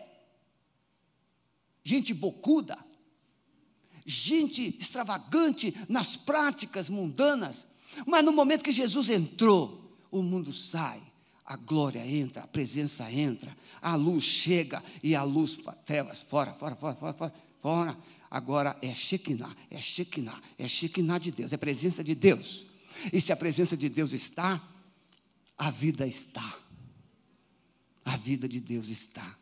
[1.83, 2.77] Gente bocuda,
[4.05, 7.67] gente extravagante nas práticas mundanas,
[8.05, 11.01] mas no momento que Jesus entrou, o mundo sai,
[11.45, 16.75] a glória entra, a presença entra, a luz chega e a luz, trevas, fora, fora,
[16.75, 17.97] fora, fora, fora, fora.
[18.29, 22.65] Agora é Shekinah, é Shekinah, é Shekinah de Deus, é presença de Deus.
[23.11, 24.61] E se a presença de Deus está,
[25.57, 26.57] a vida está.
[28.05, 29.37] A vida de Deus está.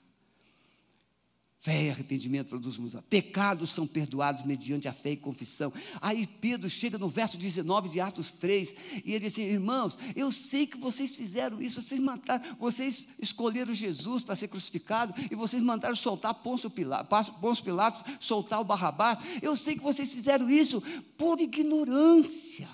[1.70, 3.04] Fé e arrependimento produz mudança.
[3.08, 5.72] Pecados são perdoados mediante a fé e confissão.
[6.02, 8.74] Aí Pedro chega no verso 19 de Atos 3
[9.06, 13.72] e ele diz assim: Irmãos, eu sei que vocês fizeram isso, vocês mataram, vocês escolheram
[13.72, 19.20] Jesus para ser crucificado e vocês mandaram soltar Pôncio Pilatos, Pilatos, soltar o Barrabás.
[19.40, 20.82] Eu sei que vocês fizeram isso
[21.20, 22.68] por ignorância.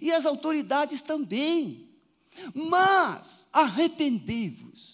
[0.00, 1.90] E as autoridades também.
[2.54, 4.89] Mas arrependei-vos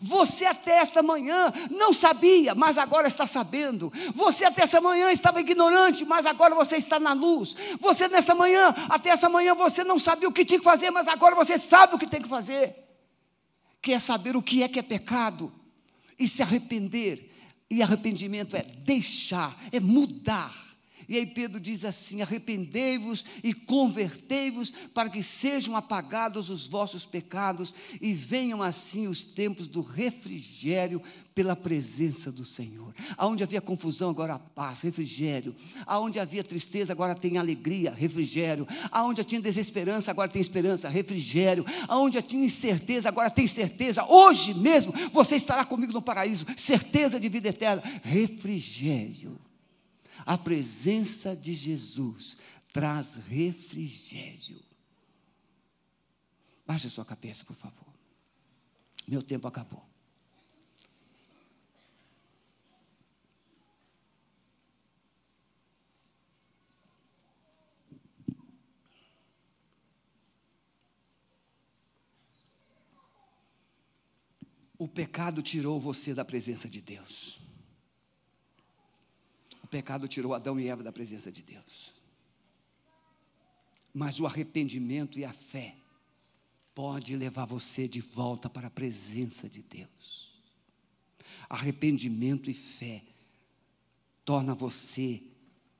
[0.00, 3.92] você até esta manhã não sabia, mas agora está sabendo.
[4.14, 7.54] Você até essa manhã estava ignorante, mas agora você está na luz.
[7.80, 11.08] Você nessa manhã, até essa manhã você não sabia o que tinha que fazer, mas
[11.08, 12.74] agora você sabe o que tem que fazer.
[13.80, 15.52] Quer saber o que é que é pecado
[16.18, 17.26] e se arrepender.
[17.70, 20.67] E arrependimento é deixar, é mudar
[21.08, 27.74] e aí Pedro diz assim: arrependei-vos e convertei-vos, para que sejam apagados os vossos pecados
[28.00, 31.02] e venham assim os tempos do refrigério
[31.34, 32.92] pela presença do Senhor.
[33.16, 35.54] Aonde havia confusão, agora há paz, refrigério.
[35.86, 38.66] Aonde havia tristeza, agora tem alegria, refrigério.
[38.90, 41.64] Aonde tinha desesperança, agora tem esperança, refrigério.
[41.86, 44.04] Aonde tinha incerteza, agora tem certeza.
[44.04, 49.47] Hoje mesmo você estará comigo no paraíso, certeza de vida eterna, refrigério.
[50.26, 52.36] A presença de Jesus
[52.72, 54.62] traz refrigério.
[56.66, 57.88] Baixe a sua cabeça, por favor.
[59.06, 59.88] Meu tempo acabou.
[74.78, 77.37] O pecado tirou você da presença de Deus.
[79.68, 81.94] O pecado tirou Adão e Eva da presença de Deus.
[83.92, 85.76] Mas o arrependimento e a fé
[86.74, 90.32] pode levar você de volta para a presença de Deus.
[91.50, 93.04] Arrependimento e fé
[94.24, 95.22] torna você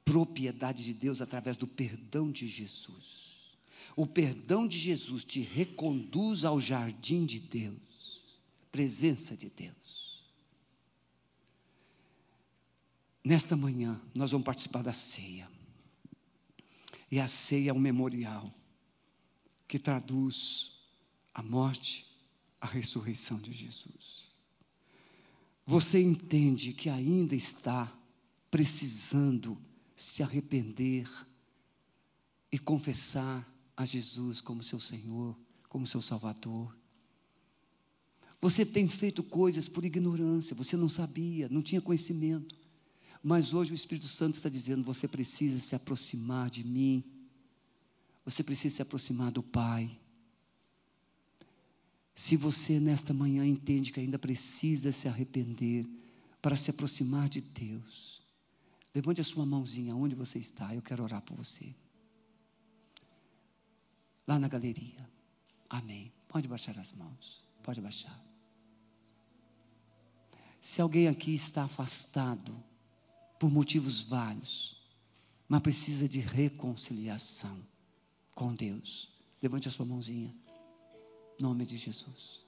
[0.04, 3.56] propriedade de Deus através do perdão de Jesus.
[3.96, 8.38] O perdão de Jesus te reconduz ao jardim de Deus,
[8.70, 10.07] presença de Deus.
[13.28, 15.46] Nesta manhã, nós vamos participar da ceia.
[17.10, 18.50] E a ceia é um memorial
[19.68, 20.80] que traduz
[21.34, 22.06] a morte,
[22.58, 24.32] a ressurreição de Jesus.
[25.66, 27.94] Você entende que ainda está
[28.50, 29.58] precisando
[29.94, 31.06] se arrepender
[32.50, 33.46] e confessar
[33.76, 35.38] a Jesus como seu Senhor,
[35.68, 36.74] como seu Salvador.
[38.40, 42.56] Você tem feito coisas por ignorância, você não sabia, não tinha conhecimento.
[43.22, 47.04] Mas hoje o Espírito Santo está dizendo: você precisa se aproximar de mim,
[48.24, 49.98] você precisa se aproximar do Pai.
[52.14, 55.86] Se você nesta manhã entende que ainda precisa se arrepender
[56.42, 58.20] para se aproximar de Deus,
[58.94, 61.74] levante a sua mãozinha onde você está, eu quero orar por você.
[64.26, 65.08] Lá na galeria.
[65.70, 66.12] Amém.
[66.26, 67.44] Pode baixar as mãos.
[67.62, 68.20] Pode baixar.
[70.60, 72.62] Se alguém aqui está afastado,
[73.38, 74.76] por motivos vários,
[75.48, 77.64] mas precisa de reconciliação
[78.34, 79.08] com Deus.
[79.40, 80.34] Levante a sua mãozinha.
[81.40, 82.40] Nome de Jesus.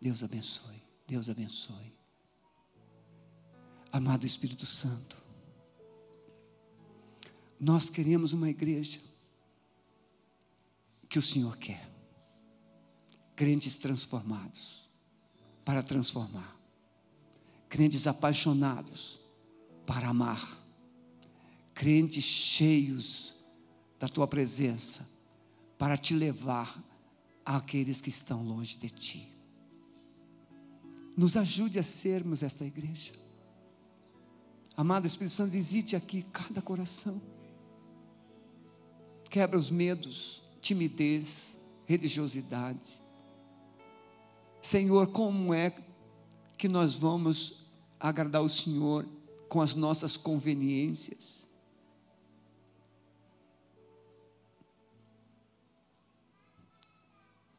[0.00, 0.82] Deus abençoe.
[1.06, 1.92] Deus abençoe.
[3.92, 5.16] Amado Espírito Santo,
[7.58, 9.00] nós queremos uma igreja
[11.08, 11.90] que o Senhor quer.
[13.34, 14.88] Crentes transformados
[15.64, 16.56] para transformar.
[17.68, 19.20] Crentes apaixonados
[19.90, 20.56] para amar.
[21.74, 23.34] Crentes cheios
[23.98, 25.10] da tua presença
[25.76, 26.80] para te levar
[27.44, 29.36] àqueles que estão longe de ti.
[31.16, 33.12] Nos ajude a sermos esta igreja.
[34.76, 37.20] Amado Espírito Santo, visite aqui cada coração.
[39.28, 43.02] Quebra os medos, timidez, religiosidade.
[44.62, 45.74] Senhor, como é
[46.56, 47.66] que nós vamos
[47.98, 49.04] agradar o Senhor
[49.50, 51.48] com as nossas conveniências?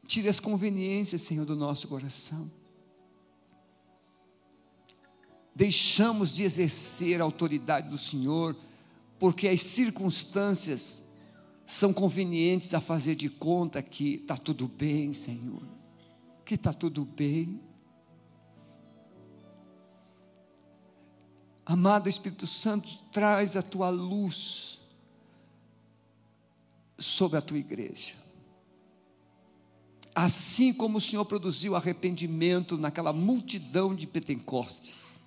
[0.06, 2.50] Tire as conveniências, Senhor, do nosso coração.
[5.54, 8.56] Deixamos de exercer a autoridade do Senhor,
[9.18, 11.04] porque as circunstâncias
[11.66, 15.62] são convenientes a fazer de conta que está tudo bem, Senhor,
[16.44, 17.60] que está tudo bem.
[21.64, 24.80] Amado Espírito Santo, traz a tua luz
[26.98, 28.14] sobre a tua igreja.
[30.14, 35.20] Assim como o Senhor produziu arrependimento naquela multidão de Pentecostes,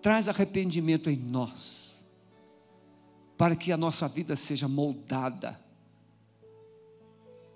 [0.00, 2.06] traz arrependimento em nós,
[3.36, 5.60] para que a nossa vida seja moldada,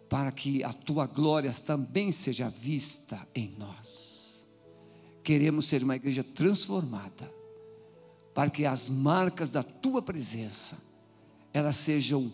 [0.08, 4.44] para que a tua glória também seja vista em nós.
[5.22, 7.32] Queremos ser uma igreja transformada,
[8.34, 10.78] para que as marcas da tua presença
[11.52, 12.32] elas sejam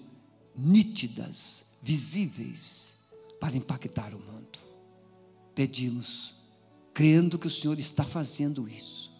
[0.55, 2.95] nítidas, visíveis,
[3.41, 4.59] para impactar o mundo.
[5.55, 6.35] Pedimos,
[6.93, 9.17] crendo que o Senhor está fazendo isso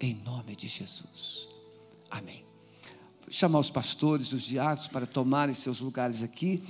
[0.00, 1.48] em nome de Jesus.
[2.10, 2.44] Amém.
[3.20, 6.62] Vou chamar os pastores, os diáconos para tomarem seus lugares aqui.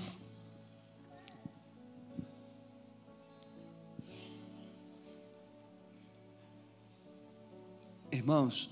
[8.11, 8.71] Irmãos,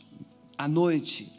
[0.56, 1.32] à noite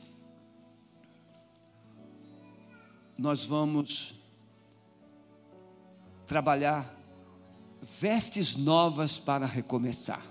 [3.17, 4.15] nós vamos
[6.27, 6.93] trabalhar
[7.81, 10.25] vestes novas para recomeçar.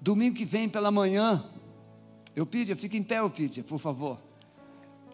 [0.00, 1.44] Domingo que vem pela manhã,
[2.34, 4.18] Eupídia, fica em pé, Eupídia, por favor.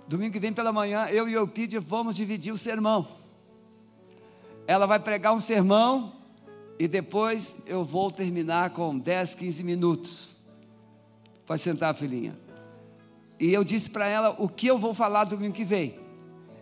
[0.07, 3.09] Domingo que vem pela manhã, eu e Eupídia vamos dividir o sermão.
[4.67, 6.13] Ela vai pregar um sermão
[6.79, 10.42] e depois eu vou terminar com 10, 15 minutos.
[11.53, 12.35] Pode sentar, filhinha.
[13.39, 16.01] E eu disse para ela o que eu vou falar domingo que vem.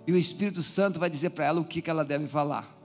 [0.04, 2.76] E o Espírito Santo vai dizer para ela o que, que ela deve falar.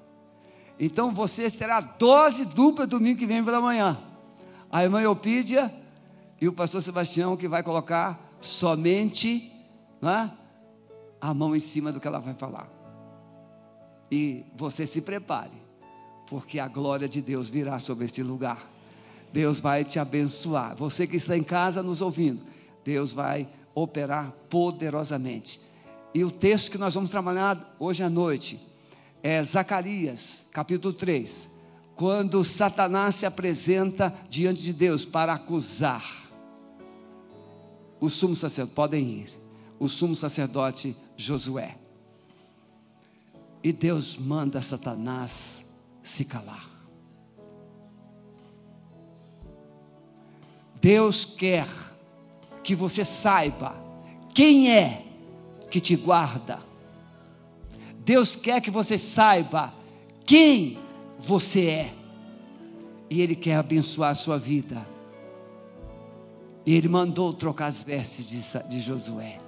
[0.80, 4.00] Então você terá dose dupla domingo que vem pela manhã
[4.72, 5.74] a irmã Eupídia
[6.40, 9.52] e o pastor Sebastião que vai colocar somente
[10.04, 10.30] é,
[11.20, 12.70] a mão em cima do que ela vai falar.
[14.12, 15.60] E você se prepare,
[16.30, 18.75] porque a glória de Deus virá sobre este lugar.
[19.36, 20.78] Deus vai te abençoar.
[20.78, 22.42] Você que está em casa nos ouvindo,
[22.86, 25.60] Deus vai operar poderosamente.
[26.14, 28.58] E o texto que nós vamos trabalhar hoje à noite
[29.22, 31.50] é Zacarias, capítulo 3,
[31.96, 36.06] quando Satanás se apresenta diante de Deus para acusar,
[38.00, 39.30] o sumo sacerdote, podem ir,
[39.78, 41.76] o sumo sacerdote Josué.
[43.62, 45.66] E Deus manda Satanás
[46.02, 46.75] se calar.
[50.86, 51.68] Deus quer
[52.64, 53.76] que você saiba
[54.36, 55.04] quem é
[55.68, 56.60] que te guarda.
[58.02, 59.74] Deus quer que você saiba
[60.28, 60.78] quem
[61.18, 61.94] você é.
[63.10, 64.86] E Ele quer abençoar a sua vida.
[66.64, 69.40] E Ele mandou trocar as vestes de, de Josué.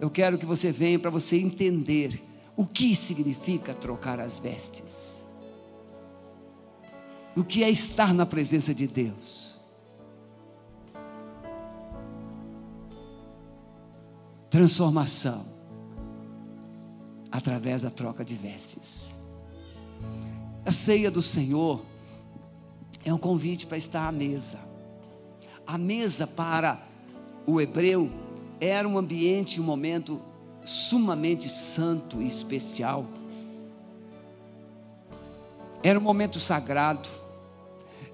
[0.00, 2.22] Eu quero que você venha para você entender
[2.56, 5.26] o que significa trocar as vestes.
[7.36, 9.49] O que é estar na presença de Deus.
[14.50, 15.46] Transformação
[17.30, 19.14] através da troca de vestes.
[20.66, 21.80] A ceia do Senhor
[23.04, 24.58] é um convite para estar à mesa.
[25.64, 26.82] A mesa para
[27.46, 28.10] o hebreu
[28.60, 30.20] era um ambiente, um momento
[30.64, 33.06] sumamente santo e especial.
[35.82, 37.08] Era um momento sagrado.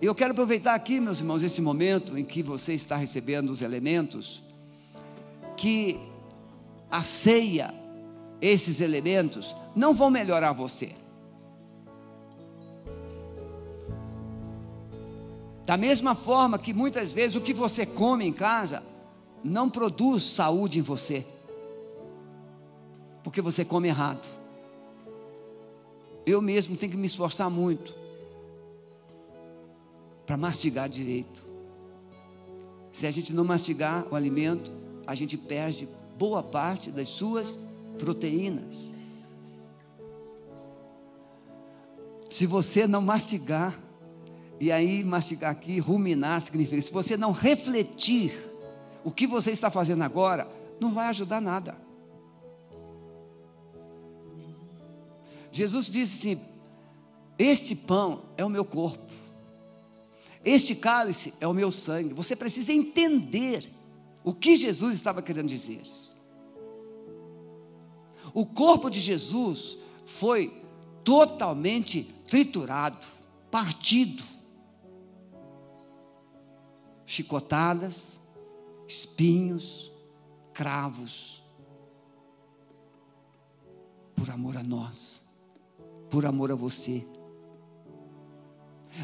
[0.00, 4.42] Eu quero aproveitar aqui, meus irmãos, esse momento em que você está recebendo os elementos,
[5.56, 5.98] que
[6.90, 7.74] a ceia,
[8.40, 10.92] esses elementos, não vão melhorar você.
[15.64, 18.84] Da mesma forma que muitas vezes o que você come em casa
[19.42, 21.26] não produz saúde em você,
[23.24, 24.26] porque você come errado.
[26.24, 27.94] Eu mesmo tenho que me esforçar muito
[30.24, 31.44] para mastigar direito.
[32.92, 34.72] Se a gente não mastigar o alimento,
[35.06, 37.58] a gente perde boa parte das suas
[37.98, 38.90] proteínas.
[42.28, 43.78] Se você não mastigar,
[44.58, 48.32] e aí mastigar aqui, ruminar significa, se você não refletir
[49.04, 50.48] o que você está fazendo agora,
[50.80, 51.76] não vai ajudar nada.
[55.52, 56.44] Jesus disse assim:
[57.38, 59.12] Este pão é o meu corpo,
[60.44, 62.14] este cálice é o meu sangue.
[62.14, 63.70] Você precisa entender
[64.22, 65.82] o que Jesus estava querendo dizer.
[68.36, 70.62] O corpo de Jesus foi
[71.02, 72.98] totalmente triturado,
[73.50, 74.22] partido,
[77.06, 78.20] chicotadas,
[78.86, 79.90] espinhos,
[80.52, 81.42] cravos,
[84.14, 85.24] por amor a nós,
[86.10, 87.08] por amor a você.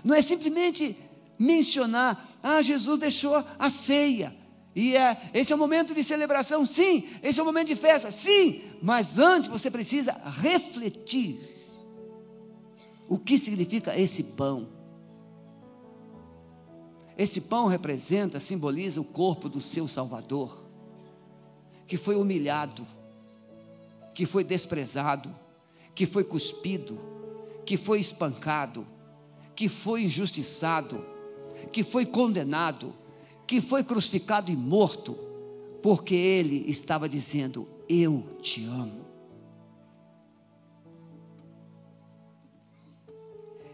[0.04, 0.94] Não é simplesmente
[1.38, 4.36] mencionar, ah, Jesus deixou a ceia,
[4.74, 7.04] e é, esse é o momento de celebração, sim.
[7.22, 8.62] Esse é o momento de festa, sim.
[8.80, 11.40] Mas antes você precisa refletir
[13.08, 14.68] o que significa esse pão.
[17.18, 20.64] Esse pão representa, simboliza o corpo do seu Salvador,
[21.86, 22.86] que foi humilhado,
[24.14, 25.34] que foi desprezado,
[25.94, 26.98] que foi cuspido,
[27.66, 28.86] que foi espancado,
[29.54, 31.04] que foi injustiçado,
[31.70, 32.94] que foi condenado
[33.46, 35.16] que foi crucificado e morto,
[35.82, 39.02] porque ele estava dizendo: Eu te amo.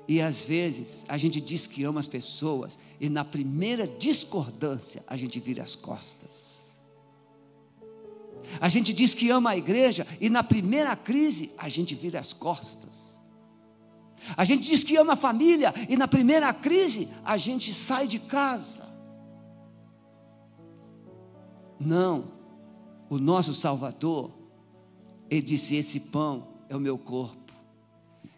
[0.09, 5.17] E às vezes a gente diz que ama as pessoas, e na primeira discordância a
[5.19, 6.63] gente vira as costas.
[8.59, 12.33] A gente diz que ama a igreja, e na primeira crise a gente vira as
[12.33, 13.21] costas.
[14.35, 18.19] A gente diz que ama a família, e na primeira crise a gente sai de
[18.19, 18.89] casa.
[21.79, 22.33] Não,
[23.09, 24.31] o nosso Salvador,
[25.31, 27.53] ele disse: Esse pão é o meu corpo,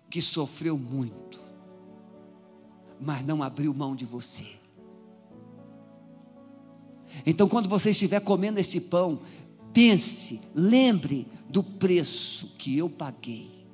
[0.09, 1.41] que sofreu muito,
[3.01, 4.47] mas não abriu mão de você.
[7.27, 9.21] Então, quando você estiver comendo esse pão,
[9.73, 13.67] pense, lembre do preço que eu paguei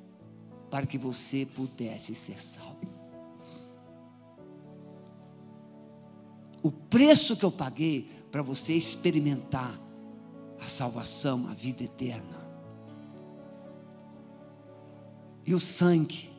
[0.69, 2.87] para que você pudesse ser salvo.
[6.61, 9.79] O preço que eu paguei para você experimentar
[10.59, 12.47] a salvação, a vida eterna.
[15.45, 16.29] E o sangue,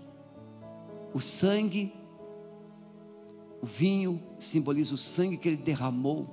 [1.14, 1.94] o sangue,
[3.62, 6.28] o vinho simboliza o sangue que ele derramou.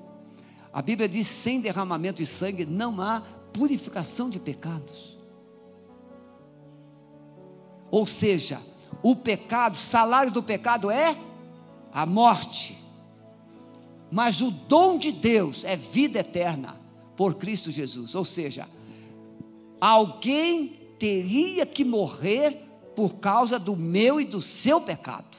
[0.74, 3.22] A Bíblia diz: sem derramamento de sangue não há
[3.54, 5.18] purificação de pecados.
[7.90, 8.62] Ou seja,
[9.02, 11.18] o pecado, salário do pecado é
[11.94, 12.85] a morte
[14.16, 16.80] mas o dom de Deus é vida eterna
[17.18, 18.16] por Cristo Jesus.
[18.16, 18.66] Ou seja,
[19.82, 22.62] alguém teria que morrer
[22.96, 25.36] por causa do meu e do seu pecado.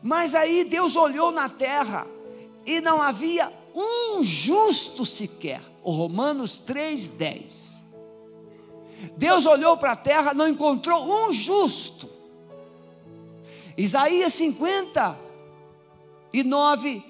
[0.00, 2.06] Mas aí Deus olhou na terra
[2.64, 5.60] e não havia um justo sequer.
[5.82, 7.84] O Romanos 3:10.
[9.16, 12.08] Deus olhou para a terra, não encontrou um justo.
[13.76, 15.25] Isaías 50
[16.40, 17.04] e 9,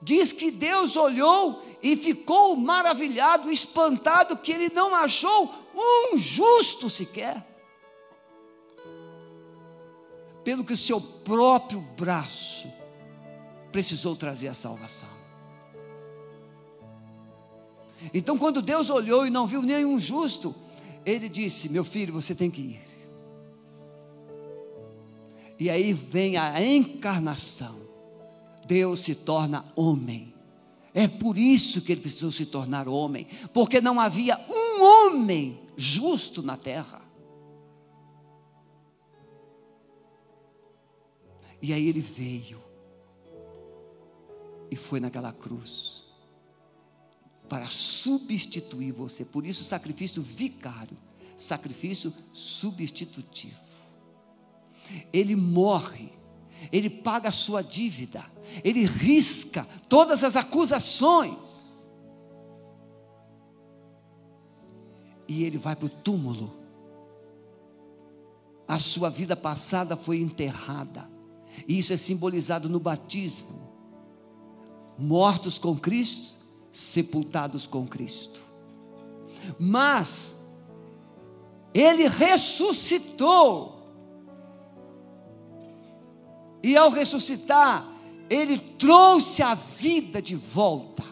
[0.00, 7.44] diz que Deus olhou e ficou maravilhado, espantado, que ele não achou um justo sequer.
[10.42, 12.72] Pelo que o seu próprio braço
[13.72, 15.08] precisou trazer a salvação.
[18.12, 20.54] Então, quando Deus olhou e não viu nenhum justo,
[21.04, 22.82] ele disse: Meu filho, você tem que ir.
[25.58, 27.85] E aí vem a encarnação.
[28.66, 30.34] Deus se torna homem.
[30.92, 36.42] É por isso que ele precisou se tornar homem, porque não havia um homem justo
[36.42, 37.02] na terra.
[41.60, 42.62] E aí ele veio
[44.70, 46.04] e foi naquela cruz
[47.48, 49.24] para substituir você.
[49.24, 50.96] Por isso, sacrifício vicário,
[51.36, 53.54] sacrifício substitutivo.
[55.12, 56.15] Ele morre
[56.72, 58.24] ele paga a sua dívida,
[58.64, 61.88] ele risca todas as acusações.
[65.28, 66.52] E ele vai para o túmulo.
[68.68, 71.08] A sua vida passada foi enterrada.
[71.66, 73.66] E isso é simbolizado no batismo.
[74.98, 76.36] Mortos com Cristo,
[76.72, 78.40] sepultados com Cristo.
[79.58, 80.36] Mas
[81.74, 83.75] ele ressuscitou
[86.62, 87.86] e ao ressuscitar,
[88.28, 91.04] ele trouxe a vida de volta.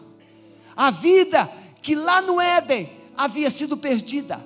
[0.75, 1.49] A vida
[1.81, 4.43] que lá no Éden havia sido perdida.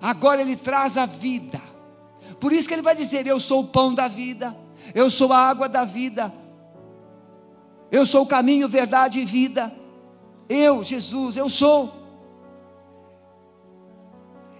[0.00, 1.60] Agora ele traz a vida.
[2.38, 4.56] Por isso que ele vai dizer: Eu sou o pão da vida,
[4.94, 6.32] eu sou a água da vida,
[7.90, 9.72] eu sou o caminho, verdade e vida.
[10.48, 11.92] Eu, Jesus, eu sou.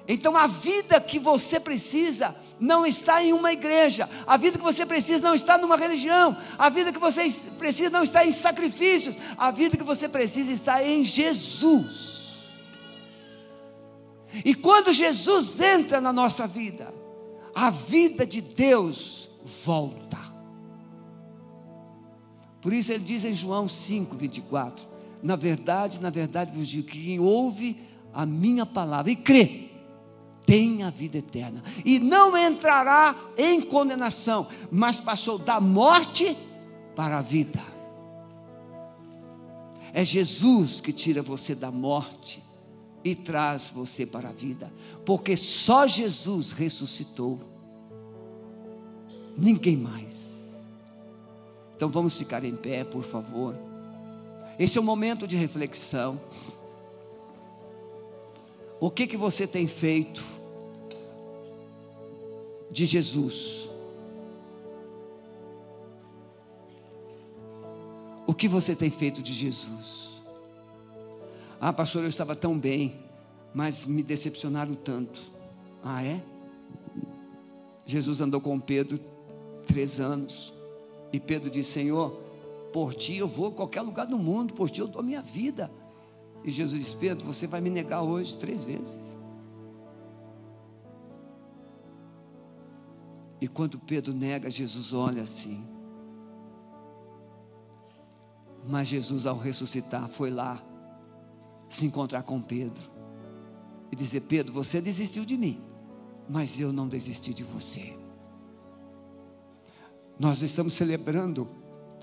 [0.09, 4.87] Então a vida que você precisa não está em uma igreja, a vida que você
[4.87, 7.29] precisa não está numa religião, a vida que você
[7.59, 12.17] precisa não está em sacrifícios, a vida que você precisa está em Jesus.
[14.45, 16.93] E quando Jesus entra na nossa vida,
[17.55, 19.31] a vida de Deus
[19.65, 20.19] volta.
[22.61, 24.87] Por isso ele diz em João 5, 24:
[25.23, 27.81] Na verdade, na verdade vos digo que quem ouve
[28.13, 29.66] a minha palavra e crê,
[30.47, 36.39] tem a vida eterna e não entrará em condenação, mas passou da morte
[36.95, 37.61] para a vida.
[39.93, 42.43] É Jesus que tira você da morte
[43.03, 44.73] e traz você para a vida,
[45.05, 47.41] porque só Jesus ressuscitou,
[49.37, 50.27] ninguém mais.
[51.75, 53.55] Então vamos ficar em pé, por favor.
[54.59, 56.21] Esse é o momento de reflexão.
[58.81, 60.36] O que que você tem feito?
[62.77, 63.71] De Jesus.
[68.27, 70.21] O que você tem feito de Jesus?
[71.59, 73.01] Ah, pastor, eu estava tão bem,
[73.55, 75.23] mas me decepcionaram tanto.
[75.83, 76.23] Ah, é?
[77.87, 79.01] Jesus andou com Pedro
[79.65, 80.53] três anos.
[81.11, 82.11] E Pedro disse: Senhor,
[82.75, 85.73] por ti eu vou a qualquer lugar do mundo, por ti eu dou minha vida.
[86.45, 89.16] E Jesus disse: Pedro, você vai me negar hoje três vezes.
[93.41, 95.67] E quando Pedro nega, Jesus olha assim.
[98.67, 100.63] Mas Jesus, ao ressuscitar, foi lá
[101.69, 102.83] se encontrar com Pedro
[103.93, 105.63] e dizer: Pedro, você desistiu de mim,
[106.29, 107.97] mas eu não desisti de você.
[110.19, 111.47] Nós estamos celebrando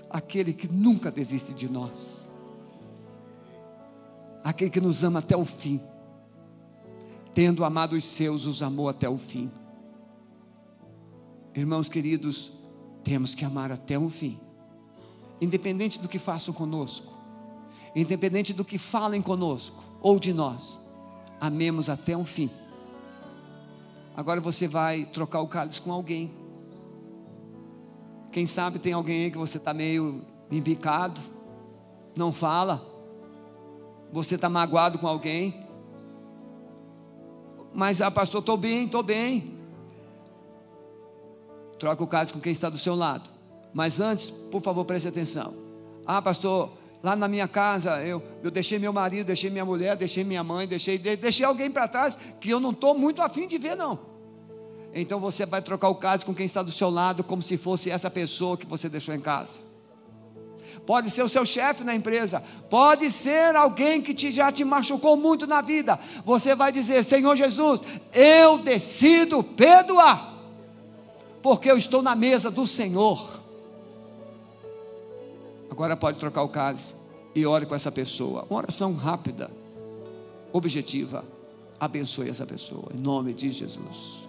[0.08, 2.32] aquele que nunca desiste de nós,
[4.42, 5.80] aquele que nos ama até o fim,
[7.34, 9.50] tendo amado os seus, os amou até o fim.
[11.54, 12.52] Irmãos queridos,
[13.04, 14.40] temos que amar até o fim,
[15.40, 17.12] independente do que façam conosco,
[17.94, 20.80] independente do que falem conosco ou de nós,
[21.40, 22.50] amemos até o fim.
[24.16, 26.32] Agora você vai trocar o cálice com alguém.
[28.32, 31.20] Quem sabe tem alguém aí que você está meio embicado,
[32.16, 32.84] não fala,
[34.12, 35.64] você está magoado com alguém,
[37.72, 39.53] mas ah, pastor, estou bem, estou bem.
[41.84, 43.28] Troca o cálice com quem está do seu lado.
[43.74, 45.52] Mas antes, por favor, preste atenção.
[46.06, 46.72] Ah, pastor,
[47.02, 50.66] lá na minha casa eu, eu deixei meu marido, deixei minha mulher, deixei minha mãe,
[50.66, 53.98] deixei, deixei alguém para trás que eu não estou muito afim de ver, não.
[54.94, 57.90] Então você vai trocar o cálice com quem está do seu lado, como se fosse
[57.90, 59.58] essa pessoa que você deixou em casa.
[60.86, 65.18] Pode ser o seu chefe na empresa, pode ser alguém que te, já te machucou
[65.18, 66.00] muito na vida.
[66.24, 70.33] Você vai dizer: Senhor Jesus, eu decido perdoar
[71.44, 73.38] porque eu estou na mesa do Senhor.
[75.70, 76.94] Agora pode trocar o cálice
[77.34, 78.46] e ore com essa pessoa.
[78.48, 79.50] Uma oração rápida,
[80.54, 81.22] objetiva.
[81.78, 84.23] Abençoe essa pessoa, em nome de Jesus.